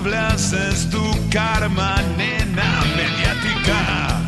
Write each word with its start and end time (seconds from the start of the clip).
el 0.00 0.04
cable 0.04 0.16
haces 0.16 0.88
tu 0.90 1.02
karma, 1.30 1.96
nena 2.16 2.82
mediática. 2.96 4.20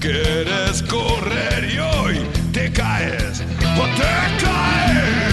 Quieres 0.00 0.82
correr 0.82 1.70
y 1.72 1.78
hoy 1.78 2.20
te 2.52 2.72
caes 2.72 3.40
o 3.78 3.84
te 3.96 4.44
caes. 4.44 5.29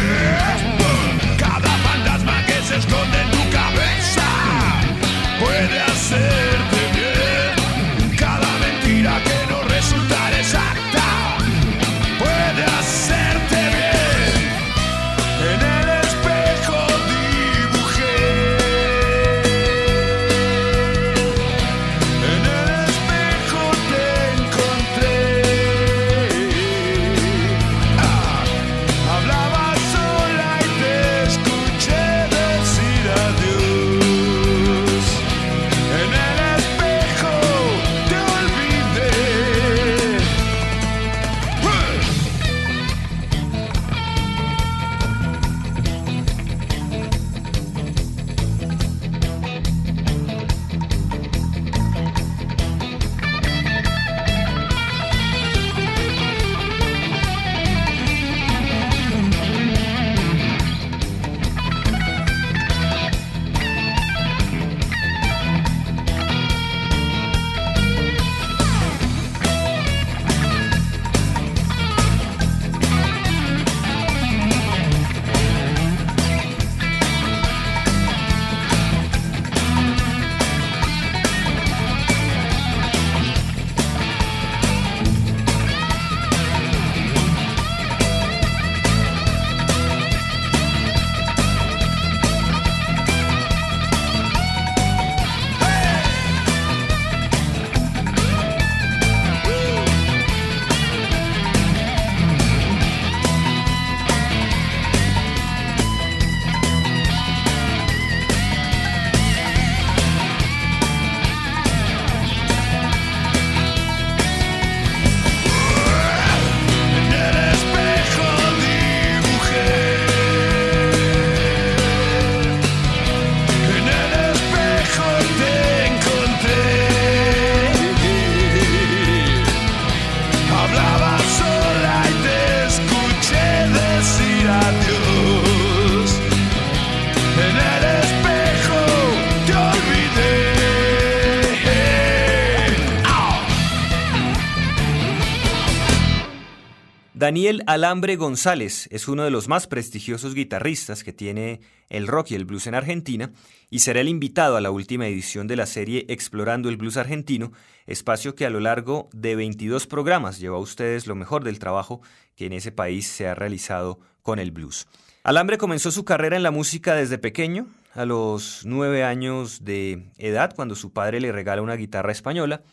Daniel 147.38 147.62
Alambre 147.68 148.16
González 148.16 148.89
es 148.92 149.07
uno 149.07 149.24
de 149.24 149.30
los 149.30 149.48
más 149.48 149.68
prestigiosos 149.68 150.34
guitarristas 150.34 151.04
que 151.04 151.13
tiene 151.13 151.62
el 151.88 152.07
rock 152.07 152.31
y 152.31 152.36
el 152.36 152.45
blues 152.45 152.66
en 152.66 152.74
Argentina 152.74 153.31
y 153.69 153.81
será 153.81 154.01
el 154.01 154.07
invitado 154.07 154.57
a 154.57 154.62
la 154.62 154.72
última 154.72 155.06
edición 155.06 155.45
de 155.45 155.56
la 155.56 155.68
serie 155.68 156.07
Explorando 156.10 156.68
el 156.68 156.78
Blues 156.78 156.98
Argentino, 156.98 157.51
espacio 157.86 158.34
que 158.34 158.48
a 158.48 158.50
lo 158.50 158.60
largo 158.60 159.07
de 159.13 159.36
22 159.36 159.86
programas 159.86 160.39
lleva 160.39 160.57
a 160.57 160.62
ustedes 160.62 161.06
lo 161.06 161.13
mejor 161.13 161.44
del 161.44 161.60
trabajo 161.60 162.01
que 162.36 162.48
en 162.48 162.54
ese 162.54 162.72
país 162.72 163.06
se 163.06 163.28
ha 163.28 163.36
realizado 163.36 164.00
con 164.24 164.39
el 164.39 164.50
blues. 164.50 164.88
Alambre 165.22 165.60
comenzó 165.60 165.92
su 165.92 166.06
carrera 166.06 166.38
en 166.38 166.44
la 166.44 166.50
música 166.50 166.95
desde 166.95 167.19
pequeño, 167.19 167.68
a 167.94 168.06
los 168.06 168.62
nueve 168.66 169.04
años 169.04 169.63
de 169.63 170.07
edad, 170.18 170.56
cuando 170.56 170.75
su 170.75 170.92
padre 170.92 171.22
le 171.22 171.31
regala 171.31 171.62
una 171.62 171.75
guitarra 171.75 172.12
española, 172.12 172.63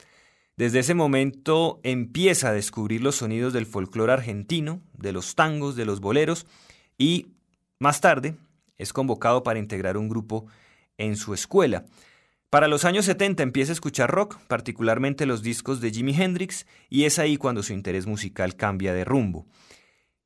desde 0.56 0.80
ese 0.80 0.94
momento 0.94 1.80
empieza 1.82 2.48
a 2.48 2.52
descubrir 2.52 3.02
los 3.02 3.16
sonidos 3.16 3.52
del 3.52 3.66
folclore 3.66 4.12
argentino, 4.12 4.80
de 4.92 5.12
los 5.12 5.34
tangos, 5.34 5.76
de 5.76 5.84
los 5.84 6.00
boleros 6.00 6.46
y 6.96 7.28
más 7.78 8.00
tarde 8.00 8.36
es 8.78 8.92
convocado 8.92 9.42
para 9.42 9.58
integrar 9.58 9.96
un 9.96 10.08
grupo 10.08 10.46
en 10.98 11.16
su 11.16 11.34
escuela. 11.34 11.84
Para 12.50 12.68
los 12.68 12.84
años 12.84 13.04
70 13.06 13.42
empieza 13.42 13.72
a 13.72 13.74
escuchar 13.74 14.10
rock, 14.10 14.38
particularmente 14.46 15.26
los 15.26 15.42
discos 15.42 15.80
de 15.80 15.90
Jimi 15.90 16.14
Hendrix, 16.14 16.66
y 16.88 17.04
es 17.04 17.18
ahí 17.18 17.36
cuando 17.36 17.64
su 17.64 17.72
interés 17.72 18.06
musical 18.06 18.54
cambia 18.54 18.94
de 18.94 19.04
rumbo. 19.04 19.46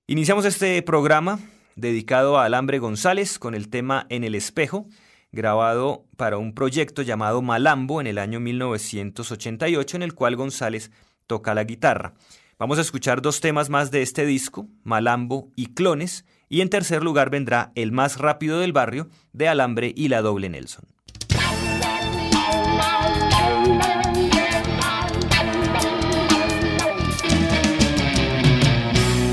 Iniciamos 0.07 0.45
este 0.45 0.83
programa 0.83 1.39
dedicado 1.75 2.39
a 2.39 2.45
Alambre 2.45 2.81
González 2.81 3.39
con 3.39 3.55
el 3.55 3.71
tema 3.71 4.07
En 4.11 4.25
el 4.25 4.35
espejo, 4.35 4.87
grabado 5.33 6.07
para 6.17 6.39
un 6.39 6.55
proyecto 6.55 7.03
llamado 7.03 7.43
Malambo 7.43 8.01
en 8.01 8.07
el 8.07 8.19
año 8.19 8.41
1988 8.41 9.97
en 9.97 10.03
el 10.03 10.15
cual 10.15 10.37
González 10.37 10.91
toca 11.27 11.55
la 11.55 11.65
guitarra. 11.65 12.15
Vamos 12.59 12.79
a 12.79 12.81
escuchar 12.81 13.23
dos 13.23 13.41
temas 13.41 13.71
más 13.71 13.91
de 13.91 14.03
este 14.03 14.27
disco, 14.27 14.69
Malambo 14.83 15.51
y 15.55 15.75
Clones, 15.75 16.25
y 16.49 16.61
en 16.61 16.71
tercer 16.71 17.05
lugar 17.05 17.31
vendrá 17.31 17.71
El 17.75 17.93
más 17.93 18.19
rápido 18.19 18.59
del 18.59 18.73
barrio 18.73 19.09
de 19.33 19.49
Alambre 19.49 19.93
y 19.95 20.09
la 20.09 20.23
doble 20.23 20.49
Nelson. 20.49 20.85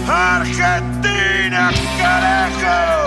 Argentina, 0.07 1.71
carajo. 1.97 3.04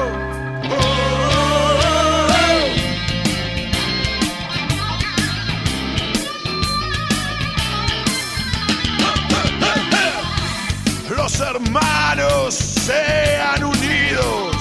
Hermanos 11.40 12.54
sean 12.54 13.62
unidos. 13.62 14.56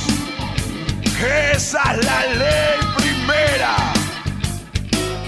Esa 1.52 1.94
es 1.94 2.06
la 2.06 2.26
ley 2.36 2.80
primera. 2.96 3.76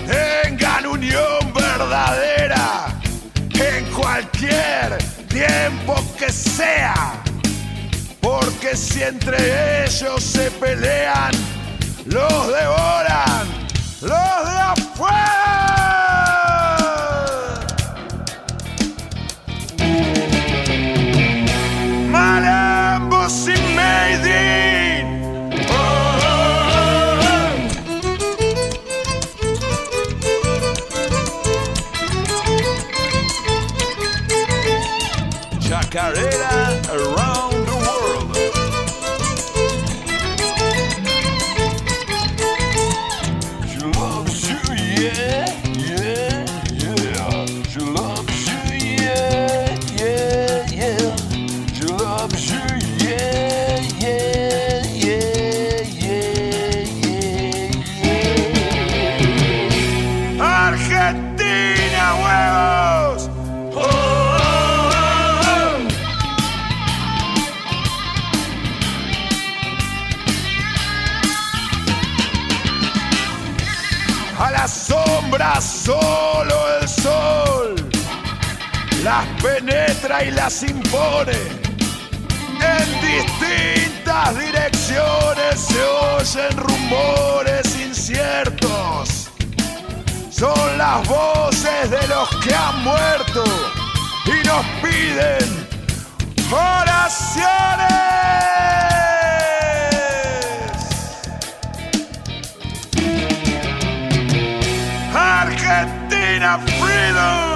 Tengan 0.08 0.86
unión 0.86 1.54
verdadera 1.54 2.88
en 3.54 3.86
cualquier 3.86 4.98
tiempo 5.28 5.96
que 6.20 6.32
sea. 6.32 7.14
Porque 8.22 8.76
si 8.76 9.02
entre 9.02 9.86
ellos 9.86 10.24
se 10.24 10.52
pelean, 10.52 11.32
los 12.06 12.48
devoran, 12.48 13.48
los 14.02 14.52
de 14.52 14.60
afuera. 14.60 15.79
carrera. 35.90 36.49
Las 80.50 80.64
impone. 80.64 81.38
En 82.60 82.88
distintas 83.02 84.36
direcciones 84.36 85.60
se 85.60 85.80
oyen 85.80 86.58
rumores 86.58 87.80
inciertos. 87.80 89.30
Son 90.32 90.78
las 90.78 91.08
voces 91.08 91.92
de 91.92 92.08
los 92.08 92.28
que 92.38 92.56
han 92.56 92.84
muerto 92.84 93.44
y 94.26 94.48
nos 94.48 94.66
piden 94.82 95.68
oraciones. 96.52 97.94
Argentina 105.14 106.60
Freedom. 106.80 107.49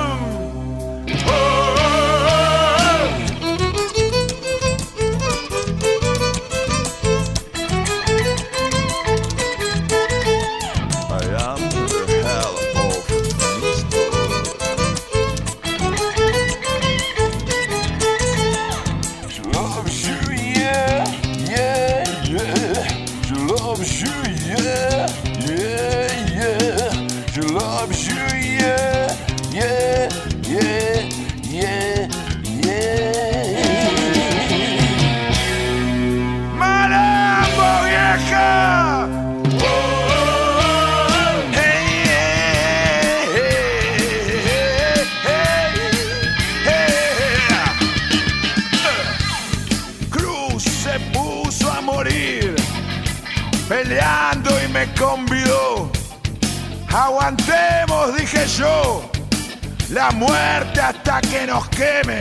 Aguantemos, 56.96 58.16
dije 58.16 58.46
yo, 58.48 59.10
la 59.90 60.12
muerte 60.12 60.80
hasta 60.80 61.22
que 61.22 61.48
nos 61.48 61.68
queme. 61.70 62.20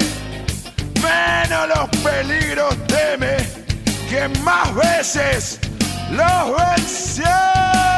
Menos 1.03 1.69
los 1.69 1.89
peligros 2.03 2.75
teme, 2.87 3.37
que 4.09 4.29
más 4.43 4.75
veces 4.75 5.61
los 6.11 6.57
venció. 6.57 7.92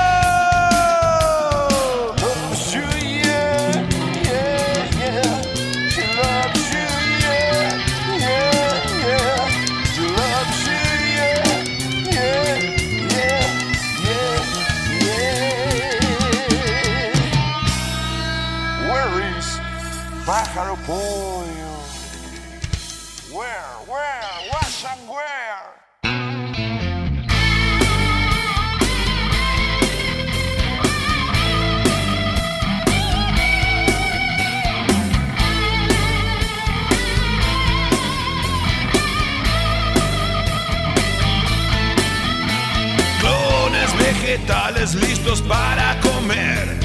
Vegetales 44.24 44.94
listos 44.94 45.42
para 45.42 45.98
comer. 46.00 46.78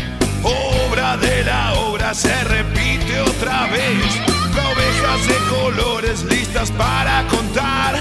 Obra 0.44 1.18
de 1.18 1.44
la 1.44 1.74
obra 1.74 2.14
se 2.14 2.34
repite 2.44 3.22
otra 3.40 3.68
vez. 3.68 4.20
Ovejas 4.72 5.28
de 5.28 5.38
colores 5.50 6.24
listas 6.24 6.72
para 6.72 7.26
contar. 7.28 7.96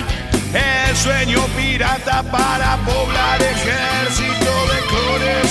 El 0.52 0.97
sueño 0.97 1.40
pirata 1.57 2.23
para 2.25 2.76
poblar 2.78 3.40
ejército 3.42 4.52
de 4.73 4.78
clones. 4.90 5.49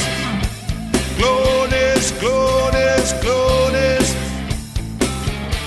Clones, 1.17 2.13
clones, 2.19 3.15
clones. 3.21 4.15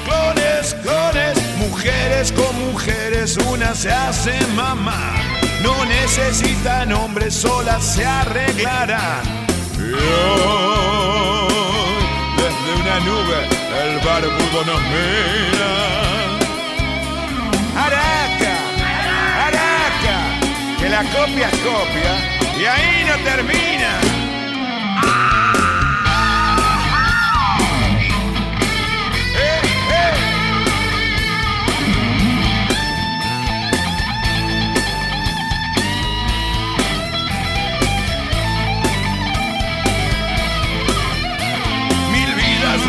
Clones, 0.05 0.75
clones. 0.83 1.39
Mujeres 1.59 2.33
con 2.33 2.71
mujeres, 2.71 3.39
una 3.49 3.75
se 3.75 3.91
hace 3.91 4.35
mamá. 4.55 5.15
no 5.63 5.85
necesitan 5.85 6.93
hombres, 6.93 7.35
solas 7.35 7.85
se 7.85 8.05
arreglarán. 8.05 9.41
Desde 12.71 12.83
una 12.83 13.01
nube, 13.01 13.49
el 13.83 13.99
barbudo 14.01 14.65
nos 14.65 14.83
mira. 14.83 15.71
Araca, 17.77 18.57
Araca, 19.47 20.79
que 20.79 20.89
la 20.89 21.03
copia 21.05 21.49
es 21.49 21.59
copia 21.59 22.61
y 22.61 22.65
ahí 22.65 23.05
no 23.07 23.17
termina. 23.25 24.20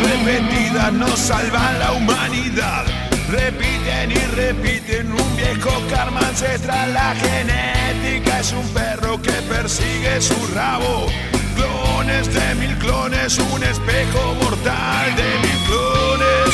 Repetidas 0.02 0.92
no 0.92 1.16
salvan 1.16 1.78
la 1.78 1.92
humanidad. 1.92 2.84
Repiten 3.30 4.10
y 4.10 4.18
repiten 4.36 5.12
un 5.12 5.36
viejo 5.36 5.70
karma 5.90 6.20
ancestral. 6.20 6.92
La 6.92 7.14
genética 7.14 8.40
es 8.40 8.52
un 8.52 8.66
perro 8.68 9.20
que 9.20 9.32
persigue 9.48 10.20
su 10.20 10.34
rabo. 10.54 11.06
Clones 11.54 12.32
de 12.32 12.54
mil 12.56 12.76
clones, 12.78 13.38
un 13.38 13.62
espejo 13.62 14.34
mortal 14.42 15.16
de 15.16 15.30
mil 15.44 15.58
clones. 15.66 16.50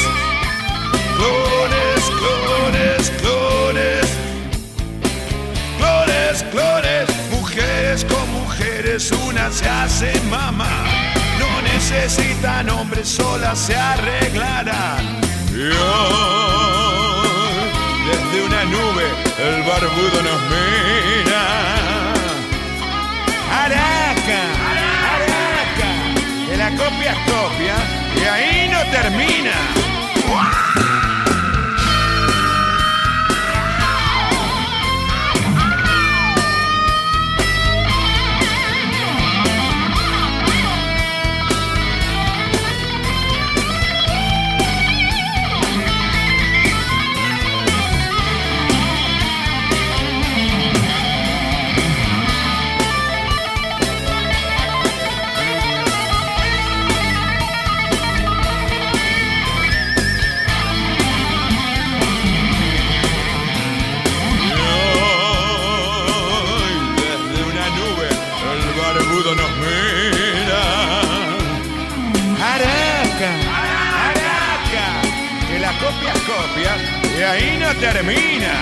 Clones, 1.17 2.03
clones, 2.21 3.11
clones. 3.21 4.07
Clones, 5.79 6.43
clones. 6.53 7.31
Mujeres 7.31 8.05
con 8.05 8.33
mujeres, 8.33 9.11
una 9.13 9.51
se 9.51 9.69
hace 9.69 10.21
mamá 10.31 11.08
no 11.39 11.63
necesitan 11.63 12.69
hombres, 12.71 13.09
solas 13.09 13.59
se 13.59 13.77
arreglarán. 13.77 15.21
Y 15.53 15.71
hoy, 15.71 17.29
desde 18.09 18.43
una 18.47 18.65
nube, 18.65 19.05
el 19.39 19.63
barbudo 19.63 20.23
nos 20.23 20.41
mira. 20.53 21.43
Araca, 23.65 24.43
Araca, 25.15 25.91
que 26.49 26.57
la 26.57 26.71
copia 26.71 27.11
es 27.13 27.19
copia 27.33 27.77
y 28.17 28.25
ahí 28.25 28.69
no 28.69 28.81
termina. 28.91 29.53
Ahí 77.29 77.59
no 77.59 77.75
termina. 77.77 78.61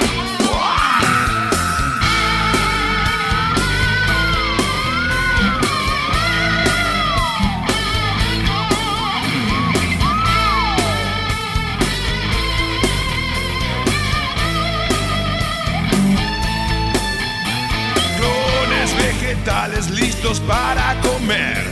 Clones 18.18 18.96
vegetales 18.96 19.90
listos 19.90 20.40
para 20.40 20.96
comer. 21.00 21.64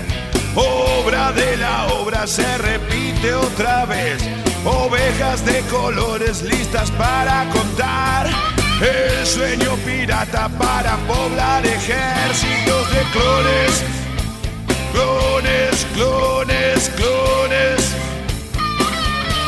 Obra 0.55 1.33
de 1.33 1.57
la 1.57 1.87
obra 1.87 2.27
se 2.27 2.59
repite 2.59 3.35
otra 3.35 3.85
vez 3.87 4.44
ovejas 4.65 5.45
de 5.45 5.61
colores 5.71 6.43
listas 6.43 6.91
para 6.93 7.49
contar. 7.51 8.29
El 8.81 9.27
sueño 9.27 9.77
pirata 9.87 10.49
para 10.59 10.97
poblar 11.07 11.65
ejércitos 11.65 12.91
de 12.93 13.03
clones, 13.13 13.85
clones, 14.93 15.87
clones, 15.95 16.91
clones, 16.97 17.95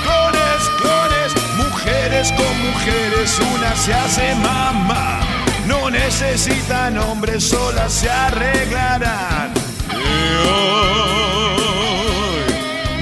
clones, 0.04 0.70
clones, 0.80 1.34
mujeres 1.56 2.32
con 2.32 2.60
mujeres, 2.70 3.40
una 3.54 3.76
se 3.76 3.94
hace 3.94 4.34
mamá. 4.36 5.20
No 5.66 5.90
necesitan 5.90 6.96
hombres, 6.98 7.44
solas 7.44 7.92
se 7.92 8.08
arreglarán. 8.08 9.52
Y 9.90 10.36
hoy, 10.46 10.86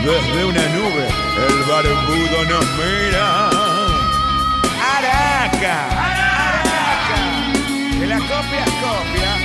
desde 0.04 0.44
una 0.44 0.68
nube 0.68 1.03
barbudo 1.74 2.44
nos 2.44 2.66
mira. 2.78 3.26
Araca, 4.94 5.76
Araca, 6.06 7.18
que 7.98 8.06
la 8.06 8.18
copia 8.18 8.64
copia 8.82 9.43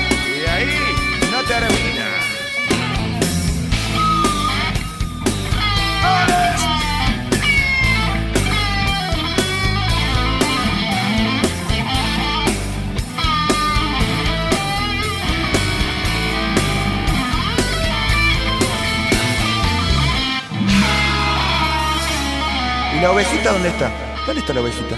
¿Y 23.00 23.02
la 23.02 23.12
ovejita 23.12 23.54
dónde 23.54 23.70
está? 23.70 23.90
¿Dónde 24.26 24.42
está 24.42 24.54
la 24.54 24.60
ovejita? 24.60 24.98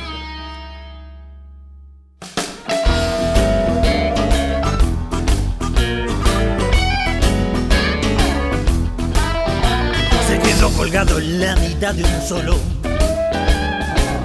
Se 10.28 10.40
quedó 10.40 10.72
colgado 10.72 11.20
en 11.20 11.42
la 11.42 11.56
mitad 11.58 11.94
de 11.94 12.04
un 12.04 12.22
solo. 12.28 12.58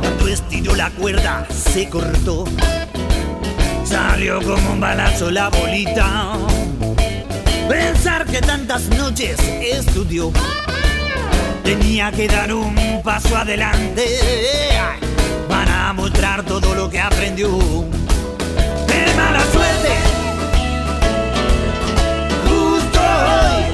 Cuando 0.01 0.29
estiró 0.29 0.75
la 0.75 0.89
cuerda, 0.93 1.47
se 1.51 1.87
cortó. 1.91 2.47
Salió 3.85 4.41
como 4.41 4.73
un 4.73 4.81
balazo 4.81 5.31
la 5.31 5.51
bolita. 5.51 6.33
Pensar 7.69 8.25
que 8.25 8.41
tantas 8.41 8.89
noches 8.89 9.39
estudió 9.61 10.33
tenía 11.67 12.13
que 12.13 12.29
dar 12.29 12.55
un 12.55 13.03
paso 13.03 13.37
adelante 13.37 14.07
para 15.49 15.93
mostrar 15.95 16.45
todo 16.45 16.77
lo 16.77 16.89
que 16.89 17.01
aprendió. 17.01 17.49
¡Qué 18.87 19.13
mala 19.17 19.41
suerte! 19.53 19.89
Justo 22.49 23.01
hoy. 23.01 23.65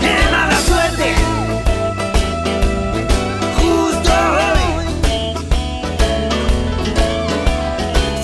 ¡Qué 0.00 0.16
mala 0.32 0.58
suerte! 0.66 1.14
Justo 3.60 4.12
hoy. 4.34 4.66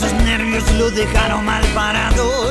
Sus 0.01 0.13
nervios 0.25 0.65
lo 0.73 0.91
dejaron 0.91 1.45
mal 1.45 1.63
parado. 1.77 2.51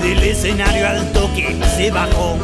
Del 0.00 0.22
escenario 0.22 0.88
al 0.88 1.12
toque 1.12 1.58
se 1.76 1.90
bajó. 1.90 2.38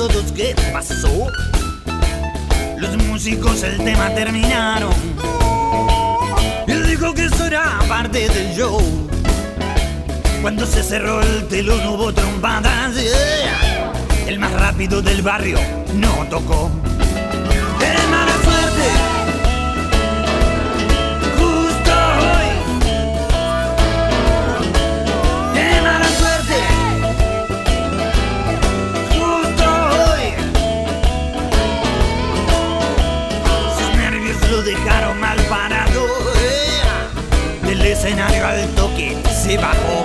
Todos 0.00 0.32
qué 0.32 0.56
pasó. 0.72 1.26
Los 2.78 2.96
músicos 3.04 3.62
el 3.62 3.76
tema 3.84 4.08
terminaron. 4.14 4.94
Él 6.66 6.86
dijo 6.86 7.12
que 7.12 7.26
eso 7.26 7.44
era 7.44 7.78
parte 7.86 8.26
del 8.30 8.56
show. 8.56 8.80
Cuando 10.40 10.64
se 10.64 10.82
cerró 10.82 11.20
el 11.20 11.46
telón 11.48 11.86
hubo 11.86 12.14
trompadas. 12.14 12.94
El 14.26 14.38
más 14.38 14.52
rápido 14.52 15.02
del 15.02 15.20
barrio 15.20 15.58
no 15.92 16.26
tocó. 16.30 16.70
Dejaron 34.70 35.18
mal 35.18 35.36
parado. 35.48 36.06
eh. 36.36 37.66
Del 37.66 37.84
escenario 37.84 38.46
al 38.46 38.68
toque 38.76 39.16
se 39.28 39.56
bajó. 39.58 40.04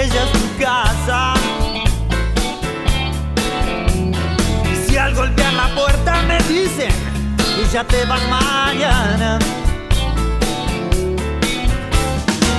aquella 0.00 0.24
es 0.24 0.32
tu 0.32 0.62
casa. 0.62 1.34
Y 4.64 4.88
si 4.88 4.96
al 4.96 5.14
golpear 5.14 5.52
la 5.52 5.68
puerta 5.74 6.22
me 6.22 6.38
dicen 6.42 6.90
que 7.56 7.68
ya 7.72 7.84
te 7.84 8.04
vas 8.06 8.20
mañana, 8.28 9.38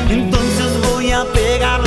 entonces 0.09 0.81
voy 0.91 1.11
a 1.11 1.23
pegar 1.33 1.81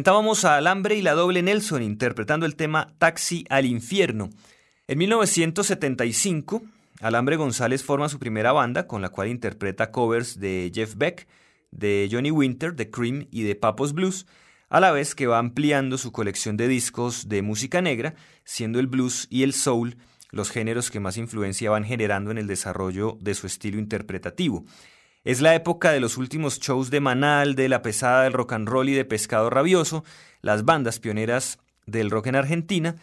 Presentábamos 0.00 0.46
a 0.46 0.56
Alambre 0.56 0.94
y 0.96 1.02
la 1.02 1.12
Doble 1.12 1.42
Nelson 1.42 1.82
interpretando 1.82 2.46
el 2.46 2.56
tema 2.56 2.94
Taxi 2.96 3.44
al 3.50 3.66
Infierno. 3.66 4.30
En 4.88 4.96
1975, 4.96 6.62
Alambre 7.02 7.36
González 7.36 7.84
forma 7.84 8.08
su 8.08 8.18
primera 8.18 8.52
banda 8.52 8.86
con 8.86 9.02
la 9.02 9.10
cual 9.10 9.28
interpreta 9.28 9.90
covers 9.90 10.40
de 10.40 10.72
Jeff 10.74 10.94
Beck, 10.96 11.28
de 11.70 12.08
Johnny 12.10 12.30
Winter, 12.30 12.74
de 12.74 12.88
Cream 12.88 13.26
y 13.30 13.42
de 13.42 13.56
Papos 13.56 13.92
Blues, 13.92 14.26
a 14.70 14.80
la 14.80 14.90
vez 14.90 15.14
que 15.14 15.26
va 15.26 15.38
ampliando 15.38 15.98
su 15.98 16.12
colección 16.12 16.56
de 16.56 16.66
discos 16.66 17.28
de 17.28 17.42
música 17.42 17.82
negra, 17.82 18.14
siendo 18.44 18.80
el 18.80 18.86
blues 18.86 19.26
y 19.28 19.42
el 19.42 19.52
soul 19.52 19.98
los 20.30 20.50
géneros 20.50 20.90
que 20.90 21.00
más 21.00 21.18
influencia 21.18 21.70
van 21.70 21.84
generando 21.84 22.30
en 22.30 22.38
el 22.38 22.46
desarrollo 22.46 23.18
de 23.20 23.34
su 23.34 23.46
estilo 23.46 23.78
interpretativo. 23.78 24.64
Es 25.22 25.42
la 25.42 25.54
época 25.54 25.92
de 25.92 26.00
los 26.00 26.16
últimos 26.16 26.60
shows 26.60 26.88
de 26.88 27.00
Manal, 27.00 27.54
de 27.54 27.68
La 27.68 27.82
Pesada, 27.82 28.22
del 28.22 28.32
Rock 28.32 28.54
and 28.54 28.66
Roll 28.66 28.88
y 28.88 28.94
de 28.94 29.04
Pescado 29.04 29.50
Rabioso, 29.50 30.02
las 30.40 30.64
bandas 30.64 30.98
pioneras 30.98 31.58
del 31.84 32.10
rock 32.10 32.28
en 32.28 32.36
Argentina, 32.36 32.96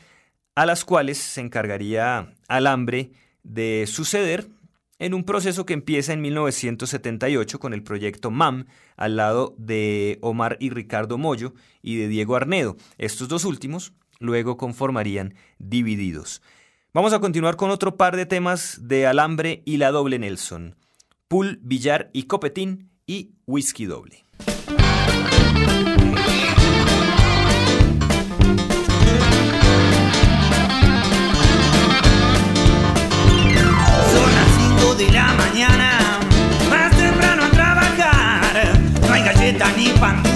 a 0.56 0.66
las 0.66 0.84
cuales 0.84 1.20
se 1.20 1.42
encargaría 1.42 2.34
Alambre 2.48 3.12
de 3.44 3.86
suceder 3.86 4.48
en 4.98 5.14
un 5.14 5.26
proceso 5.26 5.68
que 5.68 5.74
empieza 5.74 6.12
en 6.12 6.22
1978 6.22 7.60
con 7.60 7.76
el 7.76 7.84
proyecto 7.84 8.32
MAM 8.32 8.66
al 8.96 9.16
lado 9.16 9.54
de 9.60 10.18
Omar 10.22 10.58
y 10.60 10.72
Ricardo 10.72 11.20
Mollo 11.20 11.54
y 11.84 11.98
de 11.98 12.08
Diego 12.08 12.36
Arnedo. 12.36 12.78
Estos 12.98 13.28
dos 13.28 13.46
últimos 13.46 13.94
luego 14.18 14.58
conformarían 14.58 15.36
Divididos. 15.60 16.42
Vamos 16.96 17.14
a 17.14 17.20
continuar 17.20 17.58
con 17.58 17.70
otro 17.70 17.96
par 17.96 18.16
de 18.16 18.26
temas 18.26 18.88
de 18.88 19.06
Alambre 19.06 19.62
y 19.66 19.78
la 19.78 19.92
doble 19.92 20.18
Nelson 20.18 20.76
pool, 21.28 21.60
billar 21.62 22.10
y 22.14 22.24
copetín 22.24 22.92
y 23.06 23.32
whisky 23.46 23.86
doble. 23.86 24.26
Son 34.12 34.36
las 34.36 34.80
5 34.80 34.96
de 34.96 35.12
la 35.12 35.34
mañana, 35.34 36.20
más 36.70 36.98
temprano 36.98 37.44
a 37.44 37.52
trabajar, 37.52 38.80
no 39.02 39.14
hay 39.14 39.24
galleta 39.24 39.72
ni 39.76 39.90
pan 40.00 40.27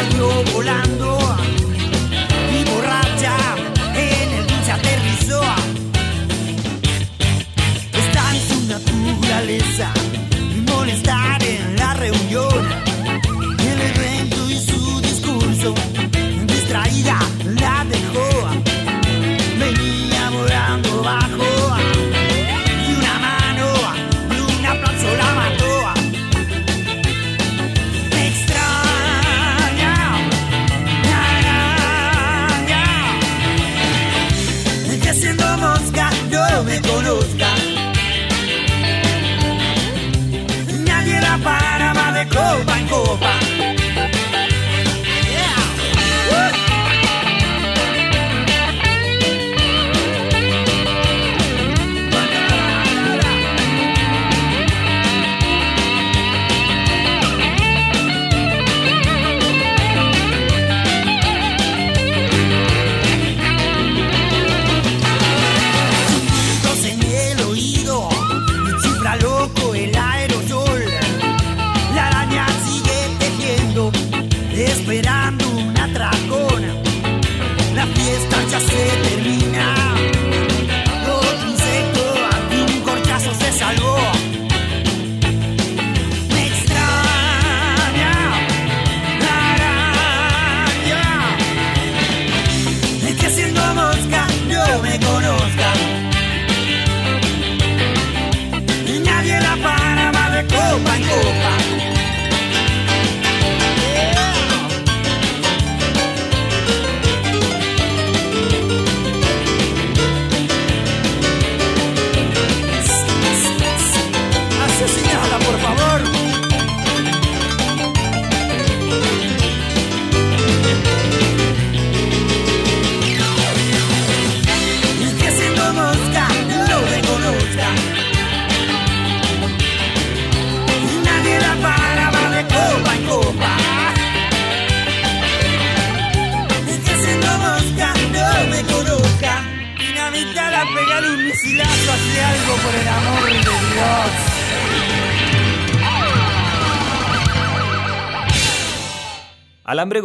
salió 0.00 0.42
volando. 0.54 0.99
Oh. 101.22 101.49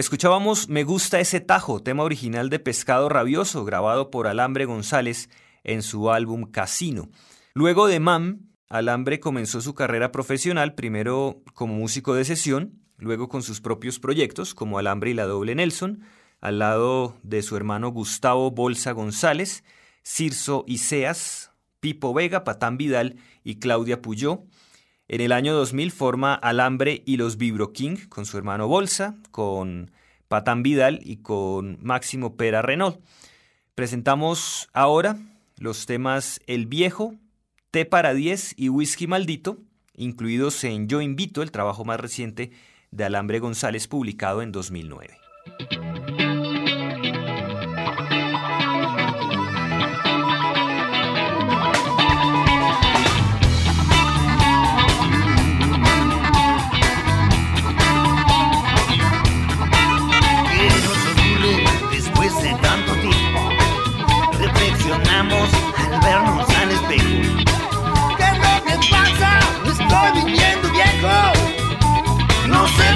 Escuchábamos 0.06 0.70
Me 0.70 0.84
gusta 0.84 1.20
ese 1.20 1.40
tajo, 1.40 1.82
tema 1.82 2.04
original 2.04 2.52
de 2.52 2.60
Pescado 2.60 3.10
Rabioso, 3.10 3.66
grabado 3.66 4.12
por 4.12 4.28
Alambre 4.28 4.66
González 4.66 5.32
en 5.64 5.82
su 5.82 6.12
álbum 6.12 6.52
Casino. 6.52 7.10
Luego 7.56 7.88
de 7.88 8.00
MAM, 8.00 8.52
Alambre 8.70 9.20
comenzó 9.20 9.62
su 9.62 9.74
carrera 9.74 10.12
profesional 10.12 10.76
primero 10.76 11.42
como 11.56 11.74
músico 11.74 12.14
de 12.14 12.24
sesión, 12.24 12.84
luego 13.00 13.30
con 13.30 13.42
sus 13.42 13.62
propios 13.62 13.98
proyectos 13.98 14.54
como 14.54 14.78
Alambre 14.78 15.10
y 15.10 15.14
la 15.16 15.26
Doble 15.26 15.56
Nelson, 15.56 16.04
al 16.40 16.60
lado 16.60 17.18
de 17.24 17.42
su 17.42 17.58
hermano 17.58 17.90
Gustavo 17.90 18.52
Bolsa 18.52 18.92
González, 18.92 19.64
Cirso 20.04 20.66
Iseas, 20.68 21.50
Pipo 21.80 22.14
Vega, 22.14 22.44
Patán 22.44 22.78
Vidal 22.78 23.16
y 23.44 23.56
Claudia 23.56 24.04
Puyó. 24.04 24.44
En 25.08 25.22
el 25.22 25.32
año 25.32 25.56
2000 25.56 25.92
forma 25.92 26.36
Alambre 26.36 27.02
y 27.08 27.18
los 27.18 27.38
Vibro 27.38 27.74
King 27.74 27.96
con 28.08 28.28
su 28.28 28.38
hermano 28.38 28.68
Bolsa, 28.68 29.16
con 29.32 29.92
Patán 30.36 30.64
Vidal 30.64 31.00
y 31.02 31.22
con 31.22 31.78
Máximo 31.82 32.36
Pera 32.36 32.62
Renault. 32.62 33.00
Presentamos 33.74 34.68
ahora 34.74 35.16
los 35.58 35.86
temas 35.86 36.42
El 36.46 36.66
Viejo, 36.66 37.16
T 37.72 37.86
para 37.86 38.14
10 38.14 38.56
y 38.58 38.68
Whisky 38.68 39.08
Maldito, 39.08 39.60
incluidos 39.96 40.62
en 40.66 40.90
Yo 40.90 41.00
Invito, 41.00 41.42
el 41.42 41.52
trabajo 41.52 41.86
más 41.86 42.02
reciente 42.02 42.52
de 42.92 43.06
Alambre 43.06 43.40
González 43.40 43.88
publicado 43.88 44.42
en 44.42 44.52
2009. 44.52 45.18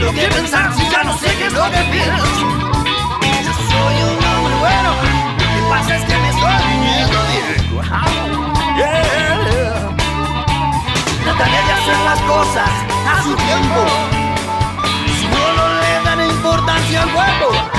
Lo 0.10 0.16
que 0.16 0.28
pensar 0.28 0.74
si 0.76 0.90
ya 0.90 1.04
no 1.04 1.16
sé 1.18 1.28
qué 1.38 1.46
es 1.46 1.54
lo 1.54 1.66
que 1.66 1.84
pienso. 1.92 2.24
Yo 3.46 3.54
soy 3.70 3.96
un 4.10 4.26
hombre 4.26 4.56
bueno, 4.60 4.90
lo 5.38 5.46
que 5.54 5.62
pasa 5.70 5.96
es 5.98 6.04
que 6.06 6.18
me 6.18 6.30
estoy 6.30 6.56
viniendo 6.72 7.18
viejo. 7.30 7.82
Trataré 11.24 11.60
de 11.68 11.74
hacer 11.78 12.00
las 12.06 12.20
cosas 12.22 12.70
a 13.08 13.24
su 13.24 13.36
tiempo. 13.36 13.82
Si 15.20 15.28
no, 15.28 15.44
le 15.82 15.94
dan 16.06 16.22
importancia 16.28 17.04
al 17.04 17.10
cuerpo. 17.12 17.79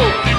Importancia 0.00 0.29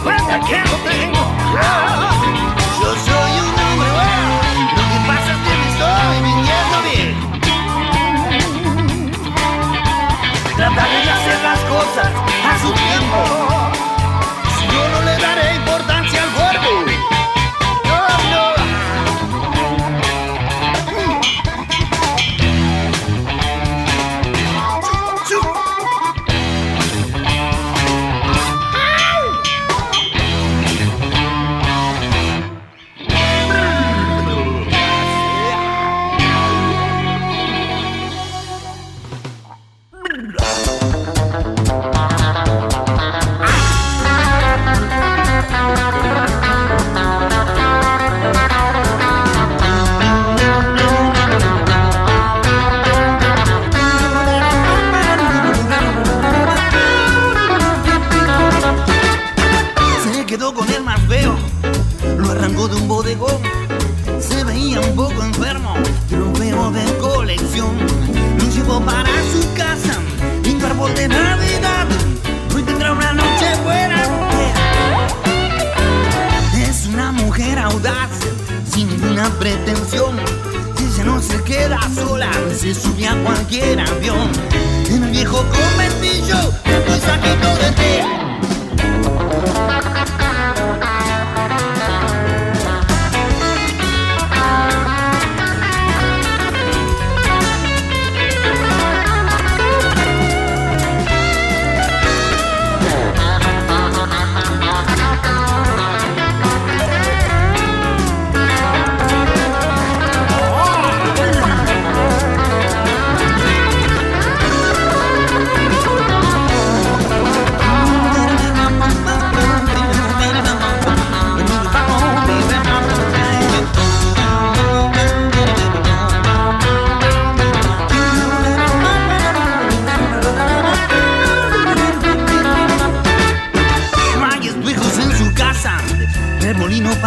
Cuenta 0.00 0.40
que 0.40 0.58
no 0.58 0.74
tengo. 0.88 1.22
Yo 2.80 2.90
soy 2.96 3.32
un 3.40 3.50
número. 3.60 4.02
Lo 4.76 4.82
que 4.88 4.98
pasa 5.06 5.30
es 5.32 5.38
que 5.44 5.52
me 5.58 5.66
estoy 5.70 6.16
viniendo 6.22 6.76
bien. 6.90 7.10
Trataré 10.56 10.98
de 11.04 11.10
hacer 11.10 11.38
las 11.42 11.60
cosas 11.60 12.10
a 12.48 12.58
su 12.60 12.70
tiempo. 12.72 13.51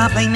sabem 0.05 0.34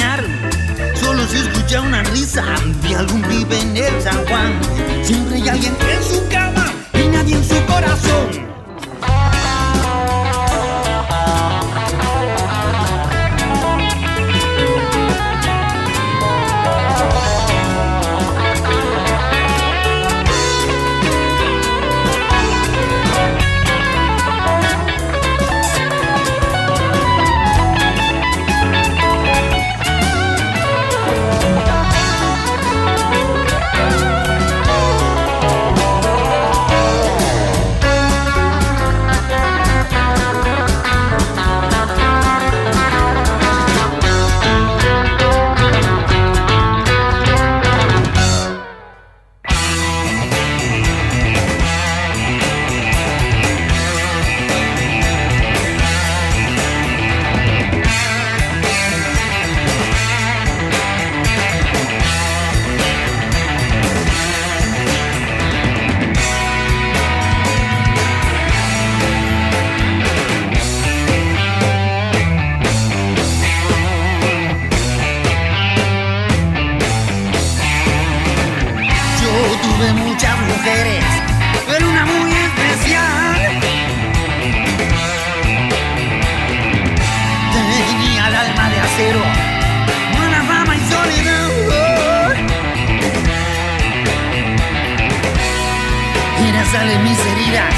salen 96.71 97.03
mis 97.03 97.19
heridas. 97.19 97.73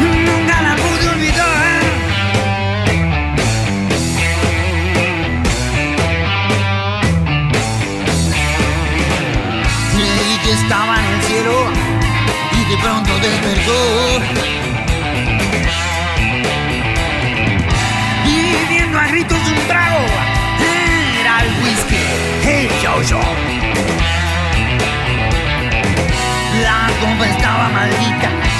Nunca 0.00 0.62
la 0.62 0.76
pude 0.76 1.08
olvidar. 1.08 1.80
Creí 9.94 10.38
que 10.44 10.52
estaba 10.52 10.96
en 10.98 11.14
el 11.14 11.22
cielo 11.22 11.56
y 12.52 12.70
de 12.70 12.76
pronto 12.82 13.10
despertó. 13.20 14.20
Y 18.26 18.66
viendo 18.68 18.98
a 18.98 19.06
gritos 19.08 19.38
un 19.38 19.66
trago, 19.66 20.04
era 21.20 21.42
el 21.44 21.48
whisky. 21.62 22.04
Hey, 22.44 22.68
yo, 22.82 23.02
yo 23.02 23.69
la 26.70 27.24
estaba 27.24 27.68
maldita. 27.68 28.59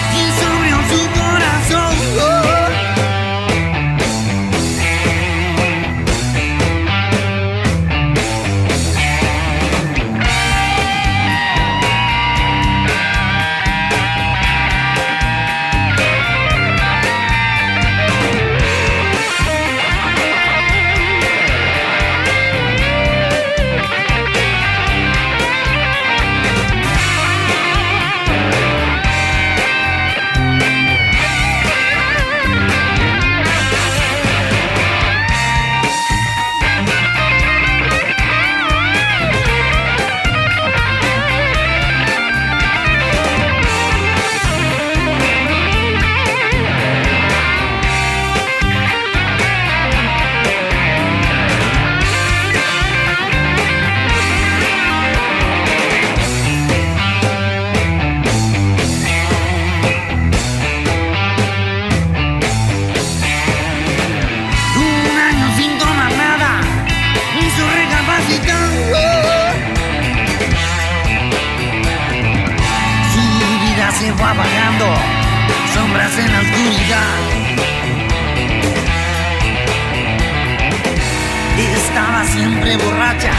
siempre 82.25 82.77
borracha, 82.77 83.31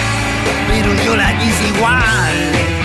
pero 0.68 0.94
yo 1.04 1.16
la 1.16 1.38
quise 1.38 1.68
igual. 1.68 2.81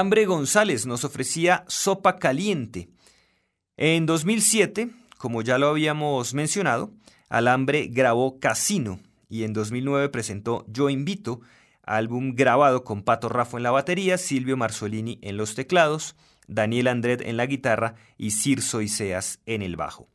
Alambre 0.00 0.24
González 0.24 0.86
nos 0.86 1.04
ofrecía 1.04 1.62
Sopa 1.68 2.16
Caliente. 2.16 2.88
En 3.76 4.06
2007, 4.06 4.88
como 5.18 5.42
ya 5.42 5.58
lo 5.58 5.68
habíamos 5.68 6.32
mencionado, 6.32 6.90
Alambre 7.28 7.86
grabó 7.86 8.40
Casino 8.40 8.98
y 9.28 9.44
en 9.44 9.52
2009 9.52 10.08
presentó 10.08 10.64
Yo 10.68 10.88
Invito, 10.88 11.42
álbum 11.82 12.34
grabado 12.34 12.82
con 12.82 13.02
Pato 13.02 13.28
Raffo 13.28 13.58
en 13.58 13.62
la 13.62 13.72
batería, 13.72 14.16
Silvio 14.16 14.56
Marzolini 14.56 15.18
en 15.20 15.36
los 15.36 15.54
teclados, 15.54 16.16
Daniel 16.48 16.88
Andret 16.88 17.20
en 17.20 17.36
la 17.36 17.44
guitarra 17.44 17.96
y 18.16 18.30
Cirso 18.30 18.80
Iseas 18.80 19.40
en 19.44 19.60
el 19.60 19.76
bajo. 19.76 20.08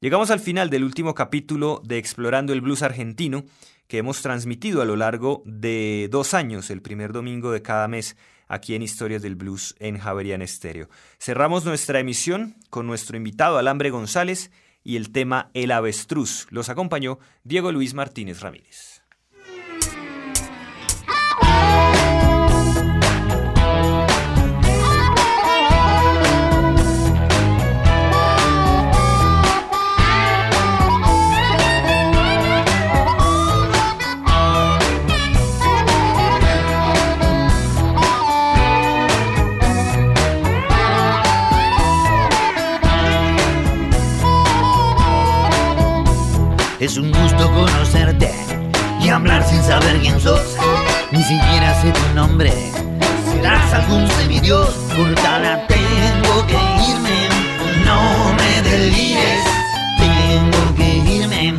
Llegamos 0.00 0.32
al 0.32 0.40
final 0.40 0.70
del 0.70 0.82
último 0.82 1.14
capítulo 1.14 1.80
de 1.84 1.98
Explorando 1.98 2.52
el 2.52 2.62
Blues 2.62 2.82
Argentino 2.82 3.44
que 3.86 3.98
hemos 3.98 4.22
transmitido 4.22 4.82
a 4.82 4.86
lo 4.86 4.96
largo 4.96 5.44
de 5.46 6.08
dos 6.10 6.34
años, 6.34 6.70
el 6.70 6.82
primer 6.82 7.12
domingo 7.12 7.52
de 7.52 7.62
cada 7.62 7.86
mes, 7.86 8.16
aquí 8.50 8.74
en 8.74 8.82
Historias 8.82 9.22
del 9.22 9.36
Blues 9.36 9.74
en 9.78 9.98
Javerian 9.98 10.42
Estéreo. 10.42 10.90
Cerramos 11.18 11.64
nuestra 11.64 12.00
emisión 12.00 12.56
con 12.68 12.86
nuestro 12.86 13.16
invitado 13.16 13.56
Alambre 13.56 13.90
González 13.90 14.50
y 14.82 14.96
el 14.96 15.12
tema 15.12 15.50
El 15.54 15.70
Avestruz. 15.70 16.46
Los 16.50 16.68
acompañó 16.68 17.18
Diego 17.44 17.72
Luis 17.72 17.94
Martínez 17.94 18.40
Ramírez. 18.40 18.99
Es 46.80 46.96
un 46.96 47.12
gusto 47.12 47.52
conocerte 47.52 48.32
y 49.02 49.10
hablar 49.10 49.44
sin 49.46 49.62
saber 49.62 50.00
quién 50.00 50.18
sos. 50.18 50.56
Ni 51.10 51.22
siquiera 51.22 51.78
sé 51.82 51.92
tu 51.92 52.14
nombre. 52.14 52.54
Serás 53.30 53.74
algún 53.74 54.08
semidios. 54.08 54.70
Cortada, 54.96 55.66
tengo 55.66 56.46
que 56.46 56.54
irme. 56.90 57.28
No 57.84 58.32
me 58.32 58.62
delires. 58.62 59.44
Tengo 59.98 60.74
que 60.74 60.96
irme. 61.18 61.52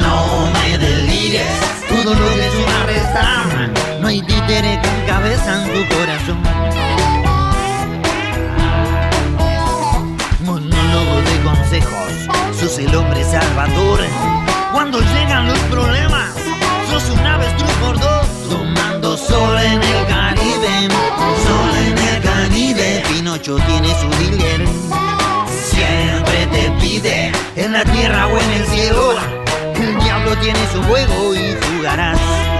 No 0.00 0.50
me 0.52 0.76
delires. 0.76 1.48
Todo 1.88 2.12
lo 2.12 2.34
que 2.34 2.46
es 2.46 2.54
una 2.54 2.84
resta. 2.84 3.44
No 4.02 4.08
hay 4.08 4.20
títere 4.20 4.78
con 4.82 5.06
cabeza 5.06 5.64
en 5.64 5.72
tu 5.72 5.94
corazón. 5.96 6.42
Monólogo 10.44 11.22
de 11.22 11.40
consejos. 11.42 12.58
Sos 12.60 12.78
el 12.80 12.94
hombre 12.94 13.24
salvador. 13.24 14.00
Cuando 14.90 15.06
llegan 15.12 15.46
los 15.46 15.58
problemas, 15.70 16.34
sos 16.90 17.10
un 17.10 17.18
avestruz 17.18 17.70
por 17.72 18.00
dos. 18.00 18.26
Tomando 18.48 19.18
sol 19.18 19.58
en 19.58 19.82
el 19.82 20.06
Caribe, 20.06 20.88
sol 21.46 21.76
en 21.88 21.98
el 21.98 22.22
Caribe. 22.22 23.02
Pinocho 23.12 23.58
tiene 23.66 23.88
su 24.00 24.08
dealer. 24.16 24.66
Siempre 25.46 26.46
te 26.46 26.70
pide, 26.80 27.32
en 27.56 27.74
la 27.74 27.84
tierra 27.84 28.28
o 28.28 28.38
en 28.38 28.50
el 28.50 28.66
cielo. 28.66 29.14
El 29.74 29.98
diablo 29.98 30.34
tiene 30.38 30.60
su 30.72 30.82
juego 30.84 31.34
y 31.34 31.54
jugarás. 31.66 32.57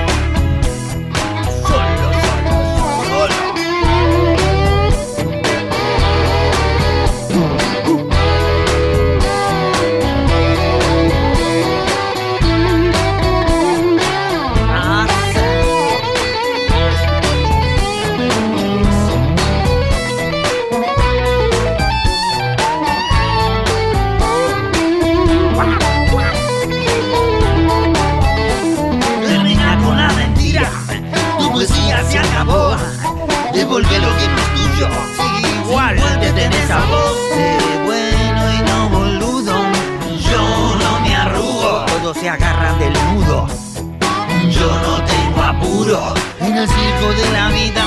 En 45.89 46.55
el 46.55 46.69
circo 46.69 47.09
de 47.15 47.33
la 47.33 47.49
vida 47.49 47.83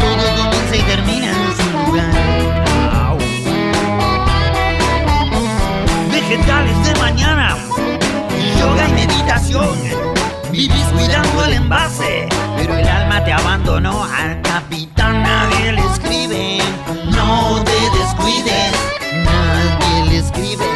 Todo 0.00 0.36
comienza 0.36 0.76
y 0.76 0.82
termina 0.82 1.26
en 1.26 1.56
su 1.56 1.64
lugar. 1.84 3.18
Vegetales 6.12 6.86
de 6.86 7.00
mañana 7.00 7.56
Yoga 8.56 8.88
y 8.88 8.92
meditación. 8.92 9.76
Vivís 10.52 10.84
cuidando 10.94 11.44
el 11.44 11.54
envase 11.54 12.28
Pero 12.56 12.76
el 12.76 12.86
alma 12.86 13.24
te 13.24 13.32
abandonó 13.32 14.04
Al 14.04 14.40
capitán. 14.42 15.24
Nadie 15.24 15.72
le 15.72 15.84
escribe 15.84 16.58
No 17.10 17.64
te 17.64 17.98
descuides. 17.98 18.74
Nadie 19.24 20.08
le 20.08 20.18
escribe 20.18 20.66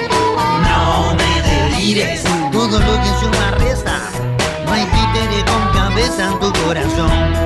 No 0.65 1.15
me 1.15 1.43
delires. 1.43 2.25
Todo 2.51 2.81
lo 2.81 3.01
que 3.01 3.09
suma 3.21 3.53
resta 3.59 3.86
atraviesan 6.07 6.39
corazón. 6.53 7.46